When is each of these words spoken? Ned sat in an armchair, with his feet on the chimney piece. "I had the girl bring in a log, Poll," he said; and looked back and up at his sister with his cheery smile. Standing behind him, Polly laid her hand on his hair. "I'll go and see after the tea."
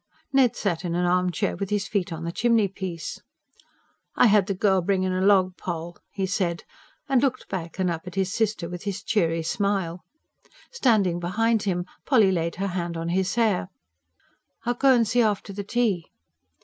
Ned 0.33 0.55
sat 0.55 0.83
in 0.83 0.95
an 0.95 1.05
armchair, 1.05 1.55
with 1.55 1.69
his 1.69 1.87
feet 1.87 2.11
on 2.11 2.23
the 2.23 2.31
chimney 2.31 2.67
piece. 2.67 3.21
"I 4.15 4.25
had 4.25 4.47
the 4.47 4.55
girl 4.55 4.81
bring 4.81 5.03
in 5.03 5.13
a 5.13 5.21
log, 5.21 5.57
Poll," 5.57 5.99
he 6.09 6.25
said; 6.25 6.63
and 7.07 7.21
looked 7.21 7.47
back 7.49 7.77
and 7.77 7.87
up 7.91 8.07
at 8.07 8.15
his 8.15 8.33
sister 8.33 8.67
with 8.67 8.81
his 8.85 9.03
cheery 9.03 9.43
smile. 9.43 10.03
Standing 10.71 11.19
behind 11.19 11.61
him, 11.69 11.85
Polly 12.03 12.31
laid 12.31 12.55
her 12.55 12.69
hand 12.69 12.97
on 12.97 13.09
his 13.09 13.35
hair. 13.35 13.69
"I'll 14.65 14.73
go 14.73 14.91
and 14.91 15.07
see 15.07 15.21
after 15.21 15.53
the 15.53 15.63
tea." 15.63 16.09